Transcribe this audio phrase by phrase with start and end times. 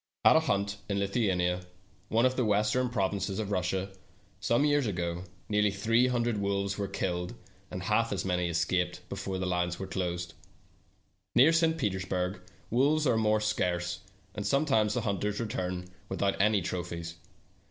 [0.25, 1.61] At a hunt in Lithuania,
[2.09, 3.91] one of the western provinces of Russia,
[4.39, 7.35] some years ago, nearly three hundred wolves were killed,
[7.69, 10.33] and half as many escaped before the lines were closed.
[11.35, 11.77] Near St.
[11.77, 12.41] Petersburg
[12.71, 13.99] wolves are more scarce,
[14.33, 17.17] and sometimes the hunt ers return without any trophies.